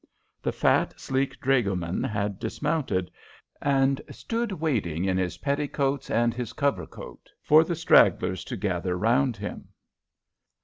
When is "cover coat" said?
6.53-7.29